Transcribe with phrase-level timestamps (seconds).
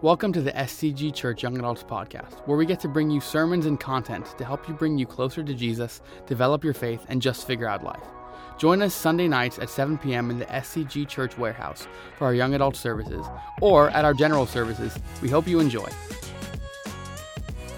[0.00, 3.66] Welcome to the SCG Church Young Adults Podcast, where we get to bring you sermons
[3.66, 7.48] and content to help you bring you closer to Jesus, develop your faith, and just
[7.48, 8.04] figure out life.
[8.58, 10.30] Join us Sunday nights at 7 p.m.
[10.30, 13.26] in the SCG Church warehouse for our young adult services,
[13.60, 14.96] or at our general services.
[15.20, 15.90] We hope you enjoy.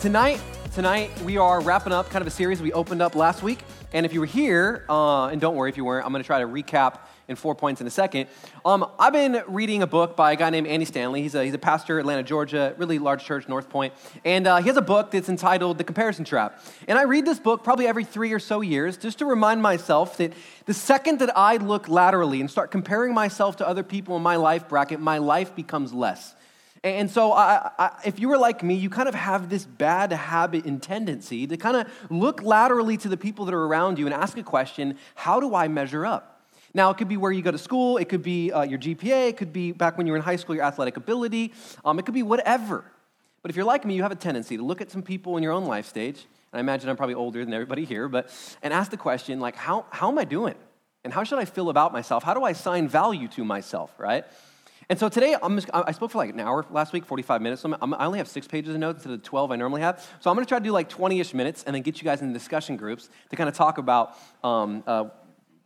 [0.00, 0.42] Tonight,
[0.74, 3.64] tonight we are wrapping up kind of a series we opened up last week.
[3.94, 6.26] And if you were here, uh, and don't worry if you weren't, I'm going to
[6.26, 6.98] try to recap
[7.30, 8.28] in four points in a second.
[8.64, 11.22] Um, I've been reading a book by a guy named Andy Stanley.
[11.22, 13.94] He's a, he's a pastor at Atlanta, Georgia, really large church, North Point.
[14.24, 16.60] And uh, he has a book that's entitled The Comparison Trap.
[16.88, 20.16] And I read this book probably every three or so years just to remind myself
[20.16, 20.32] that
[20.66, 24.34] the second that I look laterally and start comparing myself to other people in my
[24.34, 26.34] life bracket, my life becomes less.
[26.82, 30.10] And so, I, I, if you were like me, you kind of have this bad
[30.12, 34.06] habit and tendency to kind of look laterally to the people that are around you
[34.06, 36.39] and ask a question How do I measure up?
[36.72, 39.28] Now, it could be where you go to school, it could be uh, your GPA,
[39.30, 41.52] it could be back when you were in high school, your athletic ability,
[41.84, 42.84] um, it could be whatever.
[43.42, 45.42] But if you're like me, you have a tendency to look at some people in
[45.42, 48.30] your own life stage, and I imagine I'm probably older than everybody here, but,
[48.62, 50.54] and ask the question, like, how, how am I doing?
[51.02, 52.22] And how should I feel about myself?
[52.22, 54.24] How do I assign value to myself, right?
[54.90, 57.62] And so today, just, i spoke for like an hour last week, 45 minutes.
[57.62, 60.04] So i only have six pages of notes instead of the 12 I normally have.
[60.18, 62.04] So I'm going to try to do like 20 ish minutes and then get you
[62.04, 65.04] guys in discussion groups to kind of talk about um, uh,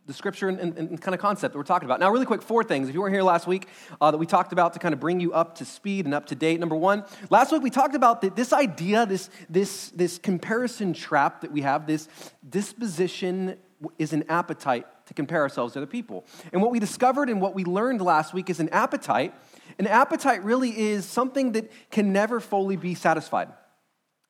[0.07, 1.99] the scripture and, and, and, kind of concept that we're talking about.
[1.99, 2.87] Now, really quick, four things.
[2.87, 3.67] If you weren't here last week,
[3.99, 6.27] uh, that we talked about to kind of bring you up to speed and up
[6.27, 6.59] to date.
[6.59, 11.51] Number one, last week we talked about this idea, this, this, this comparison trap that
[11.51, 12.07] we have, this
[12.47, 13.57] disposition
[13.97, 16.25] is an appetite to compare ourselves to other people.
[16.53, 19.33] And what we discovered and what we learned last week is an appetite.
[19.79, 23.49] An appetite really is something that can never fully be satisfied,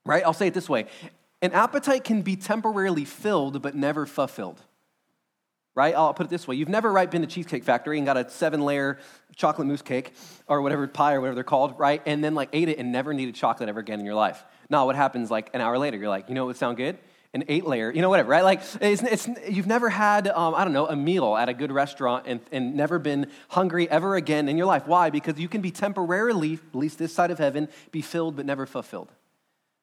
[0.06, 0.24] right?
[0.26, 0.86] I'll say it this way
[1.42, 4.62] an appetite can be temporarily filled, but never fulfilled
[5.76, 5.94] right?
[5.94, 6.56] I'll put it this way.
[6.56, 8.98] You've never right, been to Cheesecake Factory and got a seven layer
[9.36, 10.14] chocolate mousse cake
[10.48, 12.02] or whatever, pie or whatever they're called, right?
[12.06, 14.44] And then like ate it and never needed chocolate ever again in your life.
[14.70, 15.98] Now, what happens like an hour later?
[15.98, 16.98] You're like, you know what would sound good?
[17.34, 18.46] An eight layer, you know, whatever, right?
[18.46, 21.70] Like, it's, it's, you've never had, um, I don't know, a meal at a good
[21.70, 24.88] restaurant and, and never been hungry ever again in your life.
[24.88, 25.10] Why?
[25.10, 28.66] Because you can be temporarily, at least this side of heaven, be filled but never
[28.66, 29.12] fulfilled,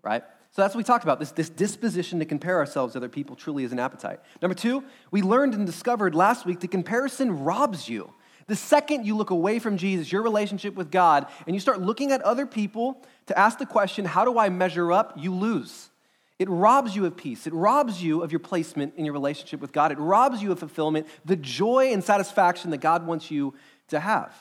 [0.02, 0.24] right?
[0.52, 1.18] So that's what we talked about.
[1.18, 4.20] This, this disposition to compare ourselves to other people truly is an appetite.
[4.42, 8.12] Number two, we learned and discovered last week that comparison robs you.
[8.48, 12.12] The second you look away from Jesus, your relationship with God, and you start looking
[12.12, 15.14] at other people to ask the question, how do I measure up?
[15.16, 15.88] You lose.
[16.38, 17.46] It robs you of peace.
[17.46, 19.90] It robs you of your placement in your relationship with God.
[19.90, 23.54] It robs you of fulfillment, the joy and satisfaction that God wants you
[23.88, 24.34] to have.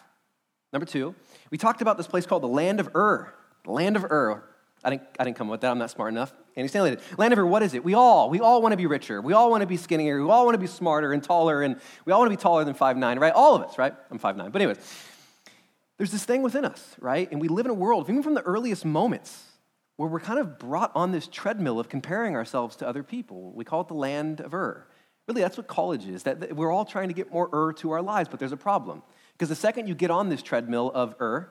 [0.73, 1.15] Number two,
[1.51, 3.31] we talked about this place called the land of Ur.
[3.63, 4.43] The land of Ur.
[4.83, 5.71] I didn't, I didn't come up with that.
[5.71, 6.33] I'm not smart enough.
[6.55, 7.01] Andy Stanley did.
[7.17, 7.83] Landover, what is it?
[7.83, 9.21] We all, we all want to be richer.
[9.21, 10.21] We all want to be skinnier.
[10.23, 12.63] We all want to be smarter and taller, and we all want to be taller
[12.63, 13.33] than 5'9", right?
[13.33, 13.93] All of us, right?
[14.09, 14.51] I'm 5'9".
[14.51, 14.77] But anyways,
[15.97, 17.31] there's this thing within us, right?
[17.31, 19.43] And we live in a world, even from the earliest moments,
[19.97, 23.51] where we're kind of brought on this treadmill of comparing ourselves to other people.
[23.53, 24.87] We call it the land of Ur.
[25.27, 26.23] Really, that's what college is.
[26.23, 29.03] That we're all trying to get more Ur to our lives, but there's a problem.
[29.33, 31.49] Because the second you get on this treadmill of Ur,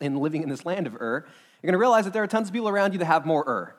[0.00, 1.26] and living in this land of Ur,
[1.62, 3.44] you're going to realize that there are tons of people around you that have more
[3.46, 3.74] Ur.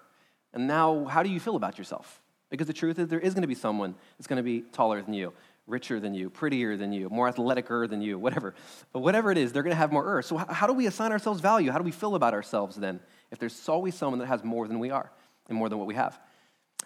[0.53, 2.21] And now, how do you feel about yourself?
[2.49, 5.01] Because the truth is, there is going to be someone that's going to be taller
[5.01, 5.33] than you,
[5.67, 8.55] richer than you, prettier than you, more athleticer than you, whatever.
[8.93, 10.21] But whatever it is, they're going to have more Ur.
[10.21, 11.71] So, how do we assign ourselves value?
[11.71, 12.99] How do we feel about ourselves then
[13.31, 15.11] if there's always someone that has more than we are
[15.49, 16.19] and more than what we have?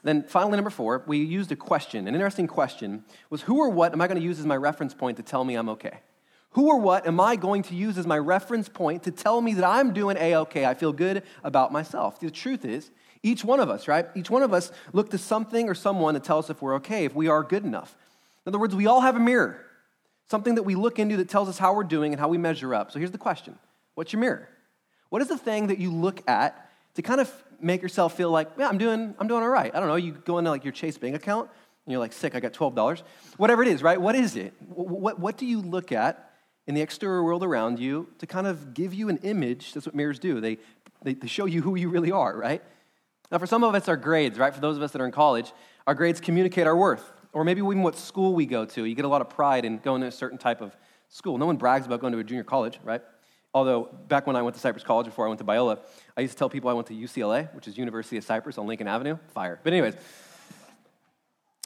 [0.03, 2.07] Then, finally, number four, we used a question.
[2.07, 4.93] An interesting question was who or what am I going to use as my reference
[4.93, 5.99] point to tell me I'm okay?
[6.51, 9.53] Who or what am I going to use as my reference point to tell me
[9.53, 10.65] that I'm doing A OK?
[10.65, 12.19] I feel good about myself.
[12.19, 12.91] The truth is,
[13.23, 14.07] each one of us, right?
[14.15, 17.05] Each one of us look to something or someone to tell us if we're okay,
[17.05, 17.95] if we are good enough.
[18.45, 19.63] In other words, we all have a mirror,
[20.29, 22.73] something that we look into that tells us how we're doing and how we measure
[22.75, 22.91] up.
[22.91, 23.57] So here's the question
[23.95, 24.49] What's your mirror?
[25.09, 28.49] What is the thing that you look at to kind of make yourself feel like,
[28.57, 29.73] yeah, I'm doing, I'm doing all right?
[29.73, 29.95] I don't know.
[29.95, 31.49] You go into like your Chase Bank account
[31.85, 33.03] and you're like, sick, I got $12.
[33.37, 33.99] Whatever it is, right?
[33.99, 34.53] What is it?
[34.67, 36.30] What, what do you look at
[36.71, 39.73] in the exterior world around you to kind of give you an image.
[39.73, 40.39] That's what mirrors do.
[40.39, 40.57] They,
[41.03, 42.63] they, they, show you who you really are, right?
[43.29, 44.55] Now, for some of us, our grades, right?
[44.55, 45.51] For those of us that are in college,
[45.85, 47.11] our grades communicate our worth.
[47.33, 48.85] Or maybe even what school we go to.
[48.85, 50.73] You get a lot of pride in going to a certain type of
[51.09, 51.37] school.
[51.37, 53.01] No one brags about going to a junior college, right?
[53.53, 55.77] Although, back when I went to Cypress College before I went to Biola,
[56.15, 58.65] I used to tell people I went to UCLA, which is University of Cypress on
[58.65, 59.17] Lincoln Avenue.
[59.33, 59.59] Fire.
[59.61, 59.95] But, anyways,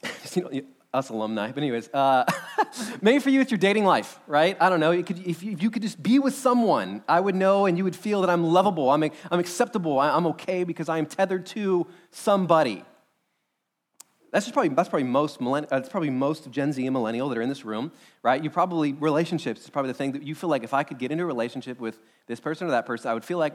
[0.34, 0.62] you know,
[0.96, 1.52] us alumni.
[1.52, 2.26] But anyways, uh,
[3.02, 4.58] maybe for you it's your dating life, right?
[4.60, 4.92] I don't know.
[5.04, 7.84] Could, if, you, if, you, could just be with someone, I would know and you
[7.84, 11.86] would feel that I'm lovable, I'm, I'm acceptable, I'm okay because I am tethered to
[12.12, 12.84] somebody.
[14.32, 17.30] That's just probably that's probably most millenn- uh, that's probably most Gen Z and millennial
[17.30, 18.44] that are in this room, right?
[18.44, 21.12] You probably relationships is probably the thing that you feel like if I could get
[21.12, 21.98] into a relationship with
[22.28, 23.54] this person or that person, I would feel like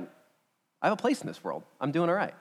[0.81, 1.65] I have a place in this world.
[1.83, 2.33] I'm doing all right.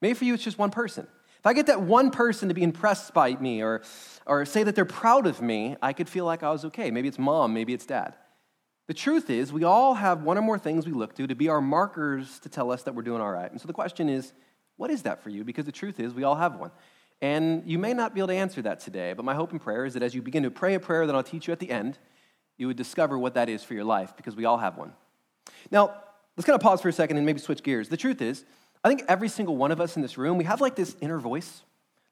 [0.00, 1.08] Maybe for you it's just one person.
[1.40, 3.80] If I get that one person to be impressed by me or,
[4.26, 6.90] or say that they're proud of me, I could feel like I was okay.
[6.90, 8.14] Maybe it's mom, maybe it's dad.
[8.88, 11.48] The truth is, we all have one or more things we look to to be
[11.48, 13.50] our markers to tell us that we're doing all right.
[13.50, 14.34] And so the question is,
[14.76, 15.42] what is that for you?
[15.42, 16.72] Because the truth is, we all have one.
[17.22, 19.86] And you may not be able to answer that today, but my hope and prayer
[19.86, 21.70] is that as you begin to pray a prayer that I'll teach you at the
[21.70, 21.98] end,
[22.58, 24.92] you would discover what that is for your life because we all have one.
[25.70, 25.94] Now,
[26.36, 27.88] let's kind of pause for a second and maybe switch gears.
[27.88, 28.44] The truth is,
[28.82, 31.18] I think every single one of us in this room, we have like this inner
[31.18, 31.62] voice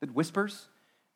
[0.00, 0.68] that whispers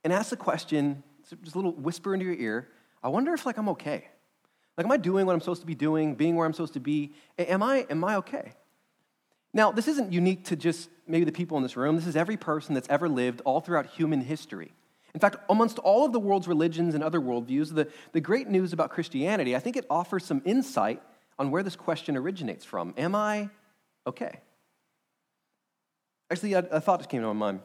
[0.02, 1.02] and asks a question,
[1.42, 2.68] just a little whisper into your ear.
[3.02, 4.08] I wonder if like I'm okay.
[4.76, 6.80] Like, am I doing what I'm supposed to be doing, being where I'm supposed to
[6.80, 7.12] be?
[7.38, 8.54] Am I, am I okay?
[9.52, 11.96] Now, this isn't unique to just maybe the people in this room.
[11.96, 14.72] This is every person that's ever lived all throughout human history.
[15.14, 18.72] In fact, amongst all of the world's religions and other worldviews, the, the great news
[18.72, 21.02] about Christianity, I think it offers some insight
[21.38, 22.94] on where this question originates from.
[22.96, 23.50] Am I
[24.06, 24.40] okay?
[26.32, 27.60] Actually, a, thought just came to my mind.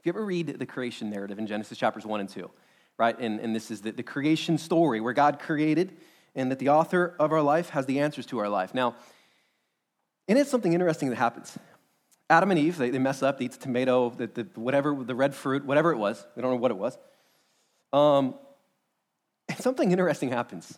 [0.00, 2.50] If you ever read the creation narrative in Genesis chapters 1 and 2,
[2.98, 5.96] right, and, and this is the, the creation story where God created
[6.34, 8.74] and that the author of our life has the answers to our life.
[8.74, 8.96] Now,
[10.26, 11.56] and it's something interesting that happens.
[12.28, 15.14] Adam and Eve, they, they mess up, they eat the tomato, the, the, whatever, the
[15.14, 16.26] red fruit, whatever it was.
[16.34, 16.98] They don't know what it was.
[17.92, 18.34] Um,
[19.60, 20.76] something interesting happens.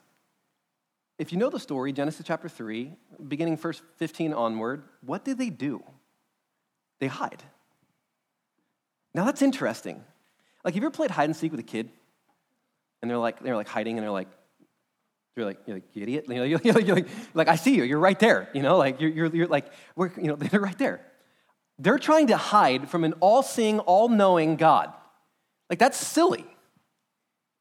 [1.19, 2.93] If you know the story, Genesis chapter 3,
[3.29, 5.83] beginning verse 15 onward, what did they do?
[7.02, 7.43] They hide.
[9.12, 10.04] Now that's interesting.
[10.64, 11.88] Like, have you ever played hide and seek with a kid?
[13.00, 14.28] And they're like, they're like hiding and they're like,
[15.34, 16.26] you're like, you're like, you idiot.
[16.28, 17.82] You know, you're, like, you're like, like, I see you.
[17.82, 18.49] You're right there.
[18.54, 19.66] You know, like, you're, you're, you're like,
[19.96, 21.00] we're, you know, they're right there.
[21.81, 24.93] They're trying to hide from an all seeing, all knowing God.
[25.69, 26.46] Like, that's silly.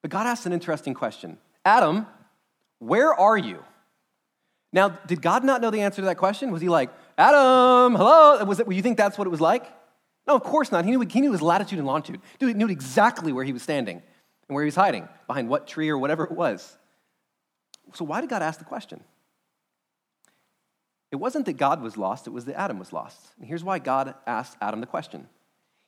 [0.03, 2.05] But God asks an interesting question Adam,
[2.77, 3.63] where are you?
[4.71, 6.51] Now, did God not know the answer to that question?
[6.51, 8.43] Was he like, Adam, hello?
[8.45, 9.65] Was it, you think that's what it was like?
[10.27, 10.85] No, of course not.
[10.85, 12.21] He knew, he knew his latitude and longitude.
[12.39, 15.89] He knew exactly where he was standing and where he was hiding, behind what tree
[15.89, 16.77] or whatever it was.
[17.93, 19.03] So, why did God ask the question?
[21.11, 23.19] It wasn't that God was lost, it was that Adam was lost.
[23.37, 25.27] And here's why God asked Adam the question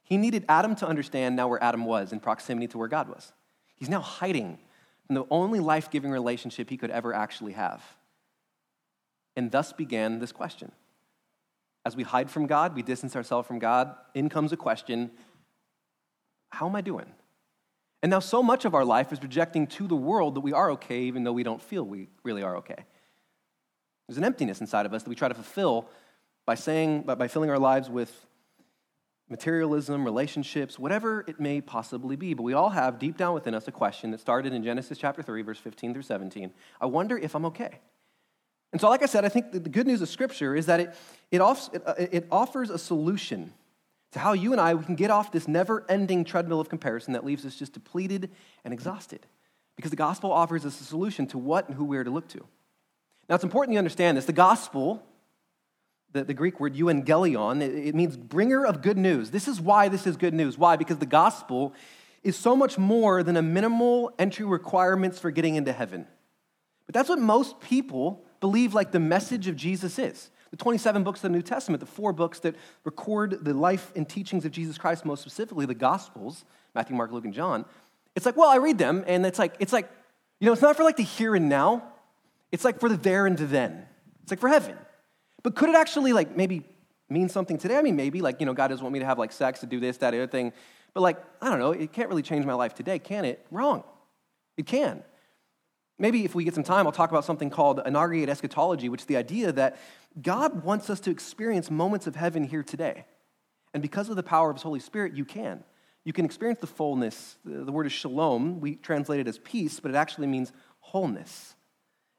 [0.03, 3.31] He needed Adam to understand now where Adam was in proximity to where God was.
[3.75, 4.59] He's now hiding
[5.07, 7.81] from the only life giving relationship he could ever actually have.
[9.35, 10.71] And thus began this question.
[11.85, 15.11] As we hide from God, we distance ourselves from God, in comes a question
[16.49, 17.11] How am I doing?
[18.01, 20.71] And now, so much of our life is projecting to the world that we are
[20.71, 22.85] okay, even though we don't feel we really are okay.
[24.07, 25.89] There's an emptiness inside of us that we try to fulfill
[26.45, 28.25] by saying, by filling our lives with
[29.29, 32.33] materialism, relationships, whatever it may possibly be.
[32.33, 35.23] But we all have deep down within us a question that started in Genesis chapter
[35.23, 36.51] 3, verse 15 through 17.
[36.81, 37.79] I wonder if I'm okay.
[38.73, 40.95] And so, like I said, I think the good news of Scripture is that it,
[41.31, 43.53] it, offers, it, uh, it offers a solution
[44.13, 47.13] to how you and I we can get off this never ending treadmill of comparison
[47.13, 48.31] that leaves us just depleted
[48.65, 49.27] and exhausted.
[49.75, 52.27] Because the gospel offers us a solution to what and who we are to look
[52.29, 52.39] to.
[53.29, 54.25] Now, it's important you understand this.
[54.25, 55.03] The gospel,
[56.11, 59.29] the, the Greek word euangelion, it, it means bringer of good news.
[59.29, 60.57] This is why this is good news.
[60.57, 60.77] Why?
[60.77, 61.73] Because the gospel
[62.23, 66.07] is so much more than a minimal entry requirements for getting into heaven.
[66.87, 71.19] But that's what most people believe like the message of Jesus is the 27 books
[71.19, 74.77] of the New Testament, the four books that record the life and teachings of Jesus
[74.77, 76.43] Christ, most specifically the Gospels
[76.75, 77.63] Matthew, Mark, Luke, and John.
[78.17, 79.89] It's like, well, I read them, and it's like, it's like,
[80.41, 81.83] you know, it's not for like the here and now.
[82.51, 83.85] It's like for the there and the then.
[84.23, 84.77] It's like for heaven.
[85.41, 86.63] But could it actually like maybe
[87.09, 87.77] mean something today?
[87.77, 89.67] I mean, maybe like, you know, God doesn't want me to have like sex to
[89.67, 90.51] do this, that, other thing.
[90.93, 93.45] But like, I don't know, it can't really change my life today, can it?
[93.51, 93.83] Wrong.
[94.57, 95.01] It can.
[95.99, 99.05] Maybe if we get some time, I'll talk about something called inaugurate eschatology, which is
[99.05, 99.77] the idea that
[100.21, 103.05] God wants us to experience moments of heaven here today.
[103.73, 105.63] And because of the power of His Holy Spirit, you can.
[106.03, 107.37] You can experience the fullness.
[107.45, 108.59] The word is shalom.
[108.59, 111.55] We translate it as peace, but it actually means wholeness.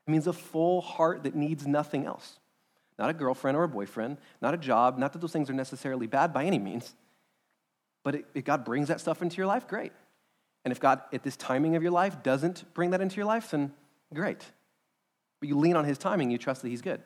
[0.06, 2.38] It means a full heart that needs nothing else.
[2.98, 6.06] Not a girlfriend or a boyfriend, not a job, not that those things are necessarily
[6.06, 6.94] bad by any means.
[8.04, 9.92] But if God brings that stuff into your life, great.
[10.64, 13.50] And if God, at this timing of your life, doesn't bring that into your life,
[13.50, 13.72] then
[14.12, 14.44] great.
[15.40, 17.02] But you lean on His timing, you trust that He's good.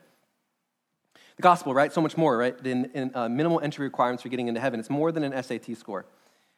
[1.36, 1.92] The gospel, right?
[1.92, 2.56] So much more, right?
[2.62, 4.80] Than in, uh, minimal entry requirements for getting into heaven.
[4.80, 6.06] It's more than an SAT score.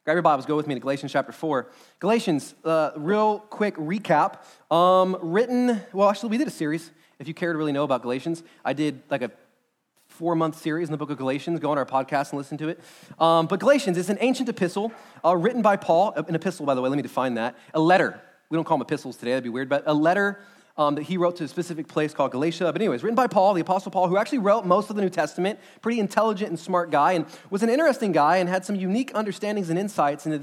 [0.04, 1.70] Grab your Bibles, go with me to Galatians chapter 4.
[1.98, 4.38] Galatians, uh, real quick recap.
[4.74, 6.90] Um, written, well, actually, we did a series.
[7.18, 9.30] If you care to really know about Galatians, I did like a
[10.20, 11.60] four month series in the book of Galatians.
[11.60, 12.78] Go on our podcast and listen to it.
[13.18, 14.92] Um, but Galatians is an ancient epistle
[15.24, 17.56] uh, written by Paul, an epistle, by the way, let me define that.
[17.72, 18.20] A letter.
[18.50, 20.38] We don't call them epistles today, that'd be weird, but a letter
[20.76, 22.70] um, that he wrote to a specific place called Galatia.
[22.70, 25.08] But, anyways, written by Paul, the Apostle Paul, who actually wrote most of the New
[25.08, 29.12] Testament, pretty intelligent and smart guy, and was an interesting guy and had some unique
[29.14, 30.38] understandings and insights into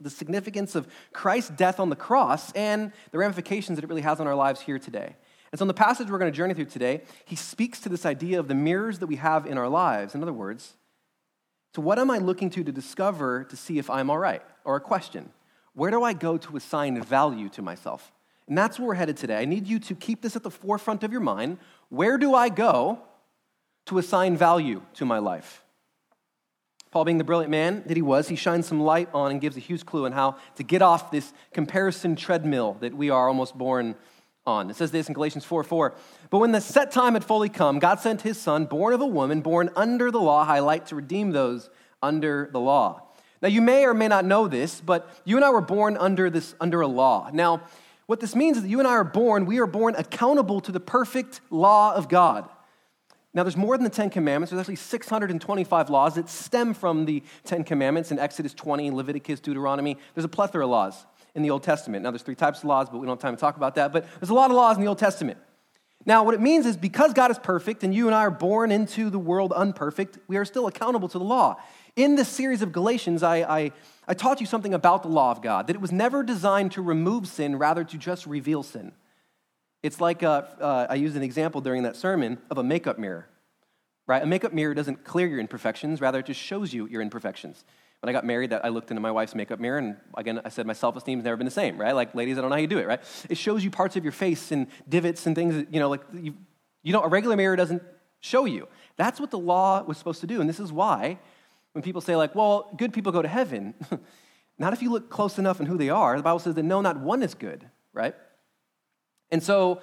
[0.00, 4.18] the significance of Christ's death on the cross and the ramifications that it really has
[4.18, 5.14] on our lives here today.
[5.54, 8.04] And so, in the passage we're going to journey through today, he speaks to this
[8.04, 10.16] idea of the mirrors that we have in our lives.
[10.16, 10.72] In other words,
[11.74, 14.42] to what am I looking to to discover to see if I'm all right?
[14.64, 15.30] Or a question
[15.74, 18.10] where do I go to assign value to myself?
[18.48, 19.36] And that's where we're headed today.
[19.36, 21.58] I need you to keep this at the forefront of your mind.
[21.88, 22.98] Where do I go
[23.86, 25.62] to assign value to my life?
[26.90, 29.56] Paul, being the brilliant man that he was, he shines some light on and gives
[29.56, 33.56] a huge clue on how to get off this comparison treadmill that we are almost
[33.56, 33.94] born
[34.46, 34.68] on.
[34.68, 35.94] It says this in Galatians 4 4.
[36.30, 39.06] But when the set time had fully come, God sent his son, born of a
[39.06, 41.70] woman, born under the law, highlight to redeem those
[42.02, 43.02] under the law.
[43.40, 46.30] Now, you may or may not know this, but you and I were born under,
[46.30, 47.30] this, under a law.
[47.32, 47.62] Now,
[48.06, 50.72] what this means is that you and I are born, we are born accountable to
[50.72, 52.48] the perfect law of God.
[53.32, 54.50] Now, there's more than the Ten Commandments.
[54.50, 59.96] There's actually 625 laws that stem from the Ten Commandments in Exodus 20, Leviticus, Deuteronomy.
[60.14, 62.02] There's a plethora of laws in the Old Testament.
[62.02, 63.92] Now, there's three types of laws, but we don't have time to talk about that.
[63.92, 65.38] But there's a lot of laws in the Old Testament.
[66.06, 68.70] Now, what it means is because God is perfect and you and I are born
[68.70, 71.56] into the world unperfect, we are still accountable to the law.
[71.96, 73.72] In this series of Galatians, I, I,
[74.06, 76.82] I taught you something about the law of God, that it was never designed to
[76.82, 78.92] remove sin, rather to just reveal sin.
[79.82, 83.28] It's like uh, uh, I used an example during that sermon of a makeup mirror,
[84.06, 84.22] right?
[84.22, 87.64] A makeup mirror doesn't clear your imperfections, rather, it just shows you your imperfections.
[88.04, 90.50] When I got married, that I looked into my wife's makeup mirror, and again, I
[90.50, 91.94] said my self esteem's never been the same, right?
[91.94, 93.00] Like, ladies, I don't know how you do it, right?
[93.30, 96.02] It shows you parts of your face and divots and things that, you know, like,
[96.12, 96.34] you,
[96.82, 97.82] you know, a regular mirror doesn't
[98.20, 98.68] show you.
[98.98, 101.18] That's what the law was supposed to do, and this is why
[101.72, 103.72] when people say, like, well, good people go to heaven,
[104.58, 106.18] not if you look close enough in who they are.
[106.18, 108.14] The Bible says that no, not one is good, right?
[109.30, 109.80] And so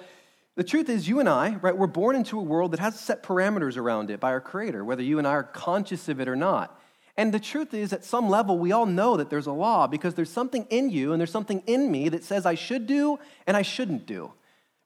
[0.54, 3.24] the truth is, you and I, right, we're born into a world that has set
[3.24, 6.36] parameters around it by our Creator, whether you and I are conscious of it or
[6.36, 6.78] not.
[7.16, 10.14] And the truth is, at some level, we all know that there's a law because
[10.14, 13.56] there's something in you and there's something in me that says I should do and
[13.56, 14.32] I shouldn't do.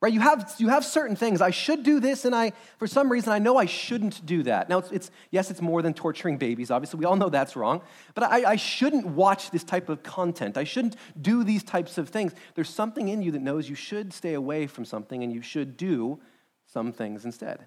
[0.02, 0.12] Right?
[0.12, 1.40] You have, you have certain things.
[1.40, 4.68] I should do this, and I, for some reason, I know I shouldn't do that.
[4.68, 6.70] Now, it's, it's yes, it's more than torturing babies.
[6.70, 7.80] Obviously, we all know that's wrong.
[8.14, 10.58] But I, I shouldn't watch this type of content.
[10.58, 12.34] I shouldn't do these types of things.
[12.54, 15.78] There's something in you that knows you should stay away from something and you should
[15.78, 16.20] do
[16.66, 17.66] some things instead.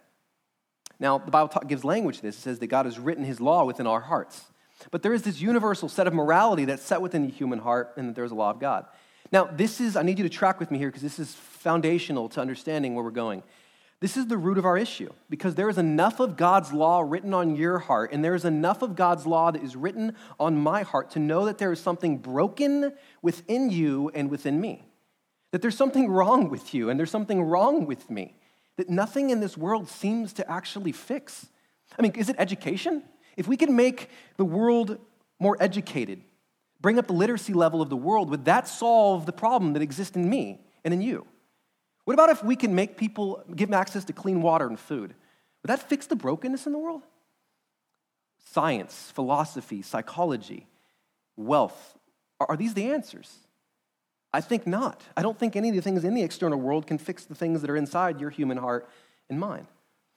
[1.00, 2.38] Now, the Bible gives language to this.
[2.38, 4.46] It says that God has written his law within our hearts.
[4.92, 8.10] But there is this universal set of morality that's set within the human heart, and
[8.10, 8.86] that there's a law of God.
[9.32, 12.30] Now, this is, I need you to track with me here because this is foundational
[12.30, 13.44] to understanding where we're going.
[14.02, 17.34] This is the root of our issue because there is enough of God's law written
[17.34, 20.84] on your heart, and there is enough of God's law that is written on my
[20.84, 24.86] heart to know that there is something broken within you and within me.
[25.52, 28.39] That there's something wrong with you and there's something wrong with me.
[28.80, 31.48] That nothing in this world seems to actually fix.
[31.98, 33.04] I mean, is it education?
[33.36, 34.98] If we can make the world
[35.38, 36.22] more educated,
[36.80, 40.16] bring up the literacy level of the world, would that solve the problem that exists
[40.16, 41.28] in me and in you?
[42.06, 45.14] What about if we can make people give them access to clean water and food?
[45.62, 47.02] Would that fix the brokenness in the world?
[48.46, 50.68] Science, philosophy, psychology,
[51.36, 51.98] wealth,
[52.40, 53.40] are, these the answers?
[54.34, 55.04] I think not.
[55.18, 57.62] I don't think any of the things in the external world can fix the things
[57.62, 58.90] that are inside your human heart
[59.30, 59.68] and mind.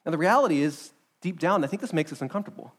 [0.04, 2.75] Now, the reality is, deep down, I think this makes us uncomfortable.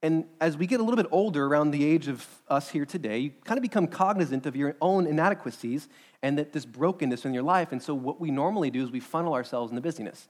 [0.00, 3.18] And as we get a little bit older, around the age of us here today,
[3.18, 5.88] you kind of become cognizant of your own inadequacies
[6.22, 7.72] and that this brokenness in your life.
[7.72, 10.28] And so, what we normally do is we funnel ourselves into busyness.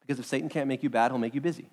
[0.00, 1.68] Because if Satan can't make you bad, he'll make you busy.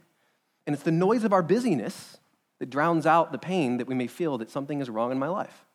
[0.65, 2.18] And it's the noise of our busyness
[2.60, 5.27] that drowns out the pain that we may feel that something is wrong in my
[5.27, 5.65] life,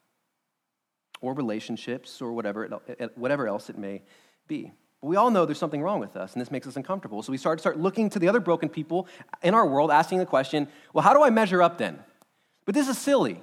[1.20, 2.80] or relationships, or whatever,
[3.14, 4.02] whatever else it may
[4.48, 4.72] be.
[5.00, 7.22] But we all know there's something wrong with us, and this makes us uncomfortable.
[7.22, 9.06] So we start, start looking to the other broken people
[9.42, 11.98] in our world, asking the question, well, how do I measure up then?
[12.64, 13.42] But this is silly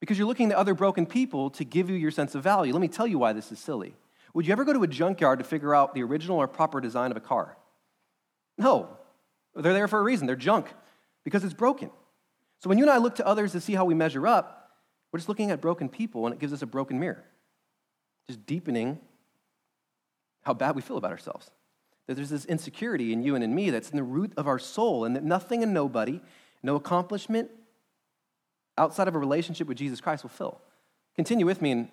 [0.00, 2.72] because you're looking to other broken people to give you your sense of value.
[2.72, 3.94] Let me tell you why this is silly.
[4.34, 7.10] Would you ever go to a junkyard to figure out the original or proper design
[7.10, 7.56] of a car?
[8.58, 8.88] No.
[9.54, 10.26] They're there for a reason.
[10.26, 10.66] They're junk
[11.24, 11.90] because it's broken.
[12.60, 14.55] So when you and I look to others to see how we measure up,
[15.16, 17.24] we're just looking at broken people and it gives us a broken mirror,
[18.26, 19.00] just deepening
[20.42, 21.50] how bad we feel about ourselves.
[22.06, 24.58] That there's this insecurity in you and in me that's in the root of our
[24.58, 26.20] soul, and that nothing and nobody,
[26.62, 27.50] no accomplishment
[28.76, 30.60] outside of a relationship with Jesus Christ will fill.
[31.14, 31.88] Continue with me in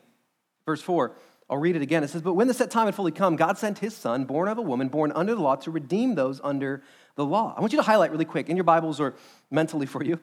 [0.65, 1.15] verse 4.
[1.49, 2.03] I'll read it again.
[2.03, 4.49] It says, But when the set time had fully come, God sent his son, born
[4.49, 6.83] of a woman, born under the law, to redeem those under
[7.15, 7.53] the law.
[7.55, 9.15] I want you to highlight really quick in your Bibles or
[9.49, 10.19] mentally for you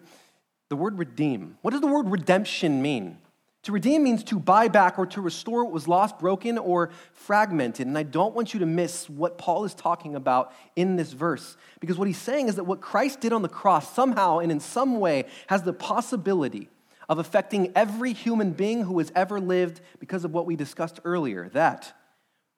[0.71, 1.59] the word redeem.
[1.61, 3.19] What does the word redemption mean?
[3.65, 7.87] To redeem means to buy back or to restore what was lost, broken, or fragmented.
[7.87, 11.59] And I don't want you to miss what Paul is talking about in this verse.
[11.79, 14.61] Because what he's saying is that what Christ did on the cross somehow and in
[14.61, 16.71] some way has the possibility
[17.07, 21.51] of affecting every human being who has ever lived because of what we discussed earlier.
[21.53, 21.93] That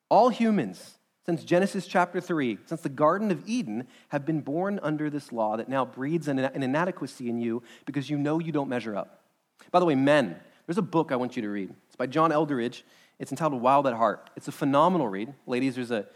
[0.08, 5.08] all humans, since Genesis chapter 3, since the Garden of Eden, have been born under
[5.08, 8.96] this law that now breeds an inadequacy in you because you know you don't measure
[8.96, 9.22] up.
[9.70, 10.36] By the way, men,
[10.66, 11.72] there's a book I want you to read.
[11.86, 12.82] It's by John Eldredge.
[13.20, 14.30] It's entitled Wild at Heart.
[14.36, 15.32] It's a phenomenal read.
[15.46, 16.06] Ladies, there's a,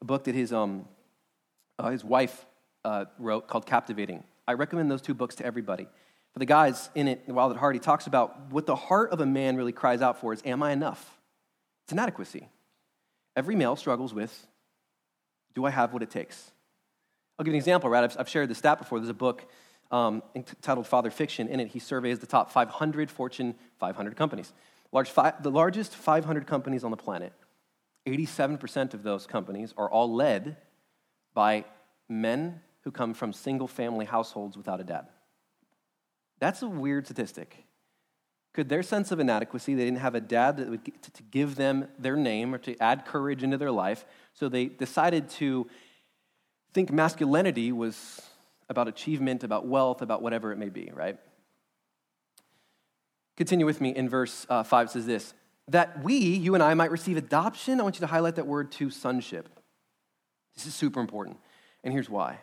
[0.00, 0.86] a book that his, um,
[1.78, 2.44] uh, his wife
[2.84, 4.24] uh, wrote called Captivating.
[4.48, 5.86] I recommend those two books to everybody.
[6.32, 9.20] For the guys in it, Wild at Heart, he talks about what the heart of
[9.20, 11.18] a man really cries out for is, Am I enough?
[11.84, 12.48] It's inadequacy.
[13.36, 14.46] Every male struggles with,
[15.56, 16.52] Do I have what it takes?
[17.38, 18.04] I'll give you an example, right?
[18.04, 19.00] I've, I've shared this stat before.
[19.00, 19.50] There's a book
[19.90, 21.48] um, entitled Father Fiction.
[21.48, 24.52] In it, he surveys the top 500 Fortune 500 companies.
[24.92, 27.32] Large the largest 500 companies on the planet,
[28.06, 30.56] 87% of those companies are all led
[31.34, 31.64] by
[32.08, 35.08] men who come from single family households without a dad.
[36.38, 37.65] That's a weird statistic.
[38.56, 41.88] Could their sense of inadequacy, they didn't have a dad that would to give them
[41.98, 45.68] their name or to add courage into their life, so they decided to
[46.72, 48.22] think masculinity was
[48.70, 51.18] about achievement, about wealth, about whatever it may be, right?
[53.36, 55.34] Continue with me in verse uh, 5 says this
[55.68, 57.78] that we, you and I, might receive adoption.
[57.78, 59.50] I want you to highlight that word to sonship.
[60.54, 61.36] This is super important.
[61.84, 62.38] And here's why.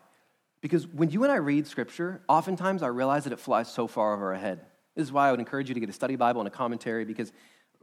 [0.62, 4.14] Because when you and I read scripture, oftentimes I realize that it flies so far
[4.14, 4.68] over our head.
[4.96, 7.06] This is why I would encourage you to get a study Bible and a commentary
[7.06, 7.32] because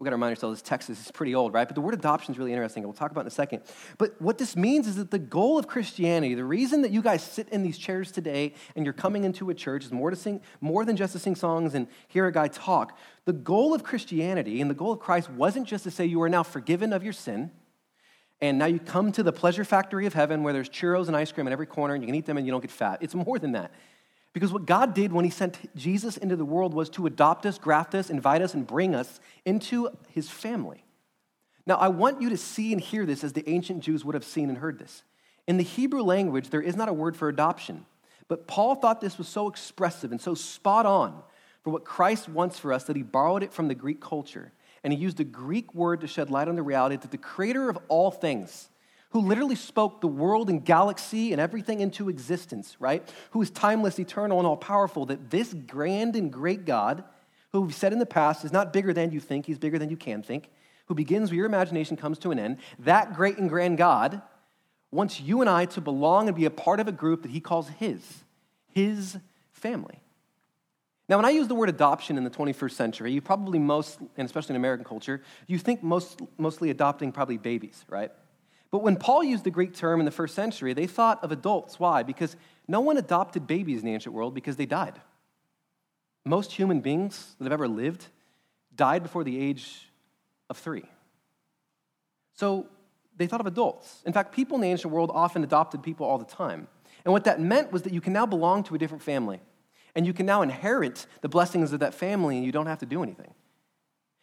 [0.01, 1.69] We've got to remind ourselves this text is pretty old, right?
[1.69, 2.83] But the word adoption is really interesting.
[2.85, 3.61] We'll talk about in a second.
[3.99, 7.23] But what this means is that the goal of Christianity, the reason that you guys
[7.23, 10.41] sit in these chairs today and you're coming into a church is more to sing,
[10.63, 12.97] more than just to sing songs and hear a guy talk.
[13.27, 16.31] The goal of Christianity and the goal of Christ wasn't just to say you are
[16.31, 17.51] now forgiven of your sin,
[18.41, 21.31] and now you come to the pleasure factory of heaven where there's churros and ice
[21.31, 23.03] cream in every corner and you can eat them and you don't get fat.
[23.03, 23.71] It's more than that.
[24.33, 27.59] Because what God did when He sent Jesus into the world was to adopt us,
[27.59, 30.85] graft us, invite us, and bring us into His family.
[31.67, 34.25] Now, I want you to see and hear this as the ancient Jews would have
[34.25, 35.03] seen and heard this.
[35.47, 37.87] In the Hebrew language, there is not a word for adoption,
[38.29, 41.23] but Paul thought this was so expressive and so spot on
[41.63, 44.53] for what Christ wants for us that he borrowed it from the Greek culture.
[44.83, 47.69] And he used a Greek word to shed light on the reality that the creator
[47.69, 48.71] of all things,
[49.11, 53.07] who literally spoke the world and galaxy and everything into existence, right?
[53.31, 57.05] Who is timeless, eternal, and all powerful, that this grand and great God,
[57.53, 59.91] who we've said in the past is not bigger than you think, he's bigger than
[59.91, 60.49] you can think,
[60.87, 64.23] who begins where your imagination comes to an end, that great and grand God
[64.93, 67.41] wants you and I to belong and be a part of a group that he
[67.41, 68.25] calls his,
[68.73, 69.19] his
[69.53, 70.01] family.
[71.09, 74.25] Now, when I use the word adoption in the 21st century, you probably most, and
[74.25, 78.13] especially in American culture, you think most, mostly adopting probably babies, right?
[78.71, 81.81] But when Paul used the Greek term in the first century, they thought of adults.
[81.81, 82.03] Why?
[82.03, 82.37] Because
[82.69, 85.01] no one adopted babies in the ancient world because they died.
[86.25, 88.07] Most human beings that have ever lived
[88.75, 89.89] died before the age
[90.49, 90.85] of three.
[92.35, 92.69] So
[93.17, 94.03] they thought of adults.
[94.07, 96.69] In fact, people in the ancient world often adopted people all the time.
[97.05, 99.41] And what that meant was that you can now belong to a different family.
[99.95, 102.87] And you can now inherit the blessings of that family and you don't have to
[102.87, 103.35] do anything.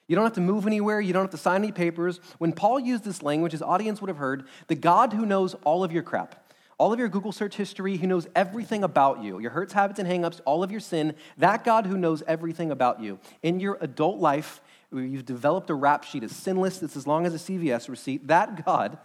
[0.08, 1.02] You don't have to move anywhere.
[1.02, 2.20] You don't have to sign any papers.
[2.38, 5.84] When Paul used this language, his audience would have heard the God who knows all
[5.84, 9.52] of your crap, all of your Google search history, who knows everything about you, your
[9.52, 13.20] hurts, habits, and hangups, all of your sin, that God who knows everything about you.
[13.43, 17.34] In your adult life, you've developed a rap sheet as sinless, that's as long as
[17.34, 18.98] a CVS receipt, that God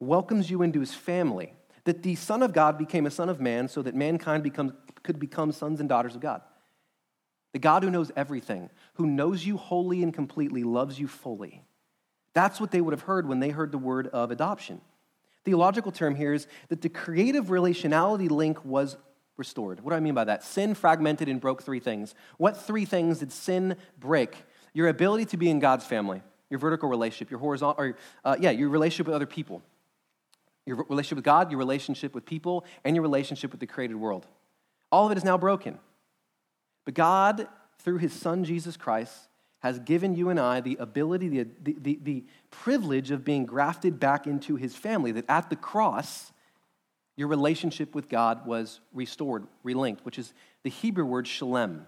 [0.00, 1.54] welcomes you into his family.
[1.84, 5.18] That the Son of God became a Son of Man so that mankind becomes, could
[5.18, 6.42] become sons and daughters of God.
[7.52, 11.62] The God who knows everything, who knows you wholly and completely, loves you fully.
[12.34, 14.80] That's what they would have heard when they heard the word of adoption.
[15.44, 18.96] Theological term here is that the creative relationality link was
[19.36, 19.80] restored.
[19.80, 20.44] What do I mean by that?
[20.44, 22.14] Sin fragmented and broke three things.
[22.36, 24.36] What three things did sin break?
[24.72, 28.50] Your ability to be in God's family, your vertical relationship, your horizontal, or uh, yeah,
[28.50, 29.62] your relationship with other people,
[30.64, 34.26] your relationship with God, your relationship with people, and your relationship with the created world.
[34.90, 35.78] All of it is now broken.
[36.84, 37.48] But God,
[37.82, 39.28] through his son Jesus Christ,
[39.60, 43.98] has given you and I the ability, the, the, the, the, privilege of being grafted
[43.98, 45.12] back into his family.
[45.12, 46.32] That at the cross,
[47.16, 51.86] your relationship with God was restored, relinked, which is the Hebrew word shalem.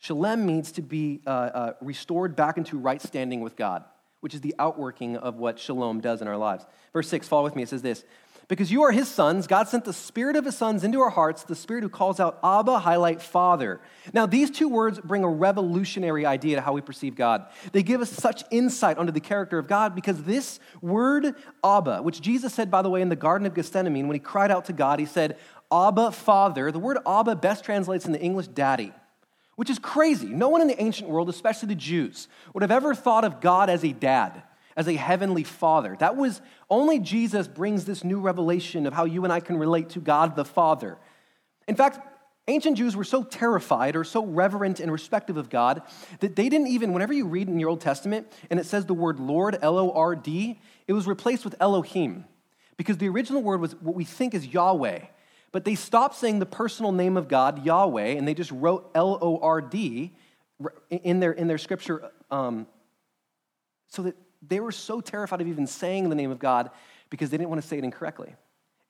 [0.00, 3.84] Shalem means to be uh, uh, restored back into right standing with God,
[4.20, 6.66] which is the outworking of what shalom does in our lives.
[6.92, 8.04] Verse 6, follow with me, it says this
[8.48, 11.44] Because you are his sons, God sent the spirit of his sons into our hearts,
[11.44, 13.78] the spirit who calls out Abba, highlight Father.
[14.14, 17.44] Now, these two words bring a revolutionary idea to how we perceive God.
[17.72, 22.22] They give us such insight onto the character of God because this word Abba, which
[22.22, 24.72] Jesus said, by the way, in the Garden of Gethsemane, when he cried out to
[24.72, 25.36] God, he said,
[25.70, 26.72] Abba, Father.
[26.72, 28.94] The word Abba best translates in the English daddy,
[29.56, 30.28] which is crazy.
[30.28, 33.68] No one in the ancient world, especially the Jews, would have ever thought of God
[33.68, 34.42] as a dad
[34.78, 35.96] as a heavenly father.
[35.98, 39.90] That was only Jesus brings this new revelation of how you and I can relate
[39.90, 40.96] to God the Father.
[41.66, 41.98] In fact,
[42.46, 45.82] ancient Jews were so terrified or so reverent and respective of God
[46.20, 48.94] that they didn't even, whenever you read in your Old Testament and it says the
[48.94, 52.24] word Lord, L O R D, it was replaced with Elohim
[52.76, 55.00] because the original word was what we think is Yahweh.
[55.50, 59.18] But they stopped saying the personal name of God, Yahweh, and they just wrote L
[59.20, 60.14] O R D
[60.88, 62.68] in their, in their scripture um,
[63.88, 66.70] so that they were so terrified of even saying the name of God
[67.10, 68.34] because they didn't want to say it incorrectly.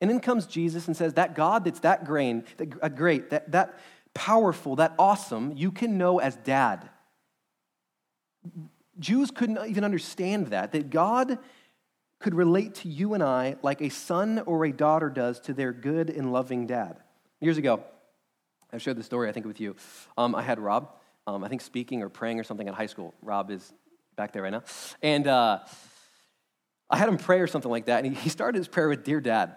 [0.01, 3.51] And then comes Jesus and says, That God that's that grain, that uh, great, that,
[3.51, 3.79] that
[4.13, 6.89] powerful, that awesome, you can know as dad.
[8.99, 11.39] Jews couldn't even understand that, that God
[12.19, 15.71] could relate to you and I like a son or a daughter does to their
[15.71, 16.97] good and loving dad.
[17.39, 17.83] Years ago,
[18.71, 19.75] I shared the story, I think, with you.
[20.17, 20.93] Um, I had Rob,
[21.25, 23.13] um, I think, speaking or praying or something in high school.
[23.21, 23.73] Rob is
[24.19, 24.63] back there right now.
[25.01, 25.59] And uh,
[26.89, 29.05] I had him pray or something like that, and he, he started his prayer with,
[29.05, 29.55] Dear Dad.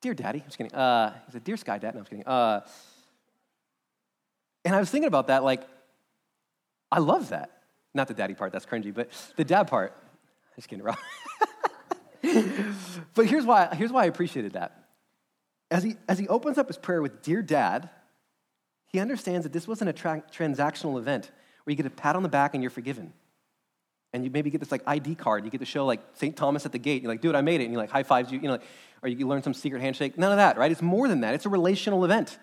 [0.00, 0.38] Dear Daddy.
[0.38, 0.74] I'm just kidding.
[0.74, 1.94] Uh, he said, Dear Sky Dad.
[1.94, 2.26] No, I'm just kidding.
[2.26, 2.60] Uh,
[4.64, 5.62] and I was thinking about that, like,
[6.90, 7.50] I love that.
[7.92, 9.92] Not the daddy part, that's cringy, but the dad part.
[9.94, 10.96] I'm just kidding, Rob.
[13.14, 14.86] but here's why, here's why I appreciated that.
[15.70, 17.90] As he, as he opens up his prayer with Dear Dad,
[18.86, 21.30] he understands that this wasn't a tra- transactional event
[21.64, 23.12] where you get a pat on the back and you're forgiven.
[24.12, 25.44] And you maybe get this like ID card.
[25.44, 26.36] You get to show like St.
[26.36, 27.02] Thomas at the gate.
[27.02, 27.64] You're like, dude, I made it.
[27.64, 28.62] And he like high fives you, you know, like,
[29.02, 30.18] or you learn some secret handshake.
[30.18, 30.70] None of that, right?
[30.70, 31.34] It's more than that.
[31.34, 32.38] It's a relational event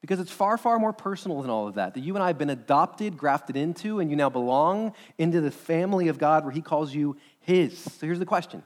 [0.00, 1.94] because it's far, far more personal than all of that.
[1.94, 5.50] That you and I have been adopted, grafted into, and you now belong into the
[5.50, 7.78] family of God where He calls you His.
[7.78, 8.62] So here's the question.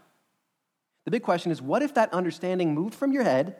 [1.04, 3.54] The big question is what if that understanding moved from your head and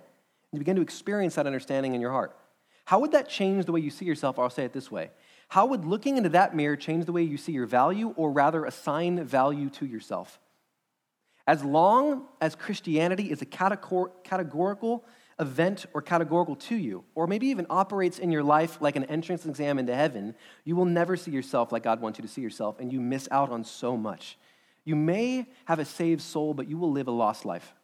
[0.53, 2.37] you begin to experience that understanding in your heart?
[2.87, 4.38] How would that change the way you see yourself?
[4.38, 5.11] Or I'll say it this way
[5.48, 8.64] how would looking into that mirror change the way you see your value, or rather
[8.64, 10.40] assign value to yourself?
[11.46, 15.04] As long as Christianity is a categorical
[15.38, 19.46] event or categorical to you, or maybe even operates in your life like an entrance
[19.46, 22.80] exam into heaven, you will never see yourself like God wants you to see yourself,
[22.80, 24.38] and you miss out on so much.
[24.85, 27.74] You may have a saved soul, but you will live a lost life.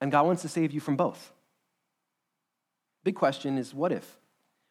[0.00, 1.32] And God wants to save you from both.
[3.02, 4.18] Big question is what if?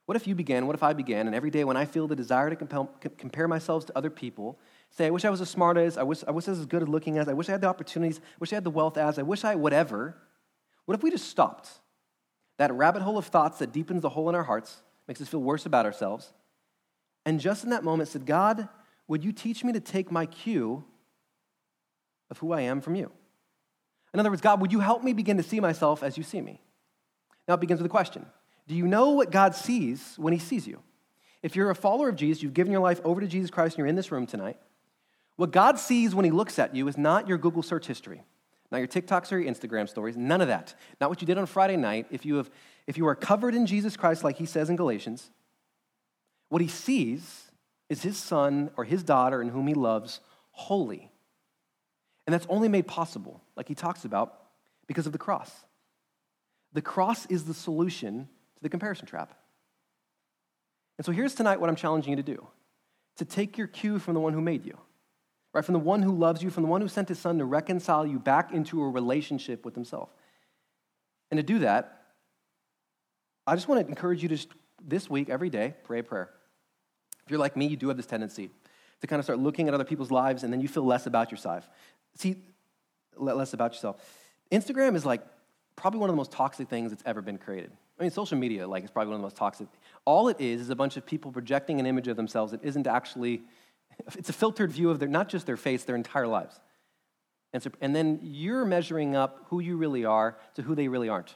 [0.09, 2.15] What if you began, what if I began, and every day when I feel the
[2.15, 2.85] desire to compel,
[3.19, 4.57] compare myself to other people,
[4.89, 6.89] say, I wish I was as smart as, I wish, I was as good at
[6.89, 9.19] looking as, I wish I had the opportunities, I wish I had the wealth as,
[9.19, 10.15] I wish I whatever.
[10.85, 11.69] What if we just stopped?
[12.57, 15.43] That rabbit hole of thoughts that deepens the hole in our hearts, makes us feel
[15.43, 16.33] worse about ourselves,
[17.23, 18.67] and just in that moment said, God,
[19.07, 20.83] would you teach me to take my cue
[22.31, 23.11] of who I am from you?
[24.11, 26.41] In other words, God, would you help me begin to see myself as you see
[26.41, 26.63] me?
[27.47, 28.25] Now it begins with a question
[28.69, 30.79] do you know what God sees when He sees you?
[31.41, 33.79] If you're a follower of Jesus, you've given your life over to Jesus Christ, and
[33.79, 34.57] you're in this room tonight,
[35.37, 38.21] what God sees when He looks at you is not your Google search history,
[38.71, 40.75] not your TikToks or your Instagram stories, none of that.
[41.01, 42.05] Not what you did on Friday night.
[42.11, 42.51] If you, have,
[42.85, 45.31] if you are covered in Jesus Christ, like He says in Galatians,
[46.49, 47.49] what He sees
[47.89, 50.19] is His son or His daughter in whom He loves
[50.51, 51.09] holy.
[52.27, 54.35] And that's only made possible, like He talks about,
[54.85, 55.51] because of the cross.
[56.73, 58.29] The cross is the solution
[58.59, 59.33] to the comparison trap.
[60.97, 62.47] And so here's tonight what I'm challenging you to do
[63.17, 64.77] to take your cue from the one who made you,
[65.53, 65.65] right?
[65.65, 68.05] From the one who loves you, from the one who sent his son to reconcile
[68.05, 70.09] you back into a relationship with himself.
[71.29, 72.01] And to do that,
[73.45, 74.37] I just want to encourage you to
[74.85, 76.29] this week, every day, pray a prayer.
[77.25, 78.49] If you're like me, you do have this tendency
[79.01, 81.31] to kind of start looking at other people's lives and then you feel less about
[81.31, 81.69] yourself.
[82.15, 82.37] See,
[83.17, 84.01] less about yourself.
[84.51, 85.21] Instagram is like
[85.75, 87.71] probably one of the most toxic things that's ever been created.
[87.99, 89.67] I mean, social media, like, is probably one of the most toxic.
[90.05, 92.87] All it is is a bunch of people projecting an image of themselves that isn't
[92.87, 93.41] actually,
[94.17, 96.59] it's a filtered view of their, not just their face, their entire lives.
[97.51, 101.09] And, so, and then you're measuring up who you really are to who they really
[101.09, 101.35] aren't.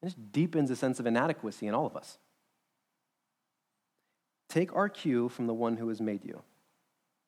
[0.00, 2.18] And this deepens a sense of inadequacy in all of us.
[4.48, 6.42] Take our cue from the one who has made you.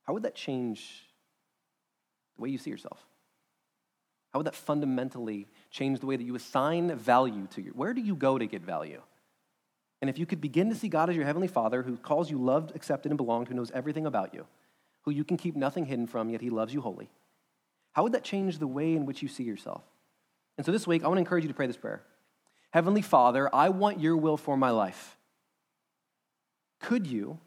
[0.05, 1.07] How would that change
[2.37, 3.05] the way you see yourself?
[4.33, 7.73] How would that fundamentally change the way that you assign value to you?
[7.75, 9.01] Where do you go to get value?
[10.01, 12.38] And if you could begin to see God as your heavenly Father who calls you
[12.38, 14.47] loved, accepted, and belonged, who knows everything about you,
[15.03, 17.09] who you can keep nothing hidden from, yet he loves you wholly,
[17.93, 19.83] how would that change the way in which you see yourself?
[20.57, 22.03] And so this week, I want to encourage you to pray this prayer
[22.71, 25.17] Heavenly Father, I want your will for my life.
[26.81, 27.38] Could you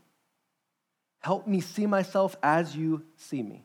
[1.20, 3.63] help me see myself as you see me?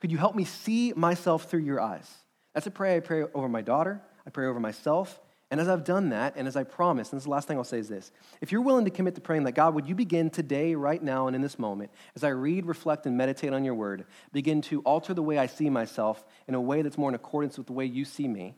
[0.00, 2.08] Could you help me see myself through your eyes?
[2.54, 5.20] That's a prayer I pray over my daughter, I pray over myself.
[5.50, 7.58] And as I've done that, and as I promised, and this is the last thing
[7.58, 9.94] I'll say is this if you're willing to commit to praying that, God, would you
[9.94, 13.64] begin today, right now, and in this moment, as I read, reflect, and meditate on
[13.64, 17.10] your word, begin to alter the way I see myself in a way that's more
[17.10, 18.56] in accordance with the way you see me,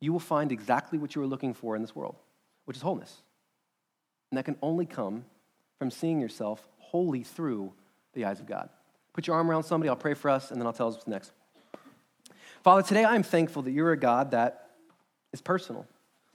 [0.00, 2.16] you will find exactly what you are looking for in this world,
[2.66, 3.22] which is wholeness.
[4.30, 5.24] And that can only come
[5.78, 7.72] from seeing yourself wholly through
[8.12, 8.68] the eyes of God.
[9.12, 11.08] Put your arm around somebody, I'll pray for us, and then I'll tell us what's
[11.08, 11.32] next.
[12.62, 14.70] Father, today I am thankful that you're a God that
[15.32, 15.86] is personal.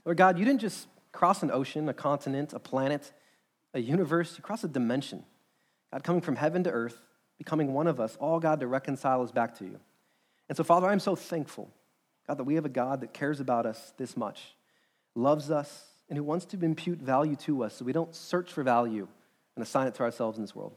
[0.05, 3.11] Lord God, you didn't just cross an ocean, a continent, a planet,
[3.75, 5.23] a universe, you crossed a dimension.
[5.93, 6.97] God, coming from heaven to earth,
[7.37, 9.79] becoming one of us, all God to reconcile us back to you.
[10.49, 11.69] And so, Father, I'm so thankful,
[12.27, 14.55] God, that we have a God that cares about us this much,
[15.13, 18.63] loves us, and who wants to impute value to us so we don't search for
[18.63, 19.07] value
[19.55, 20.75] and assign it to ourselves in this world.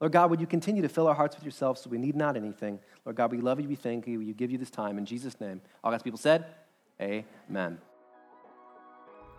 [0.00, 2.36] Lord God, would you continue to fill our hearts with yourself so we need not
[2.36, 2.78] anything?
[3.04, 4.96] Lord God, we love you, we thank you, we give you this time.
[4.96, 6.46] In Jesus' name, all God's people said,
[7.00, 7.78] Amen.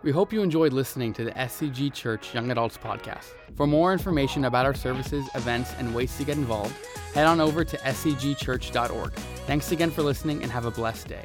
[0.02, 3.26] We hope you enjoyed listening to the SCG Church Young Adults podcast.
[3.54, 6.74] For more information about our services, events, and ways to get involved,
[7.14, 9.12] head on over to scgchurch.org.
[9.12, 11.24] Thanks again for listening and have a blessed day.